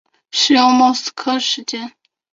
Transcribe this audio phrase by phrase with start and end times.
[0.31, 1.93] 使用莫斯科时间。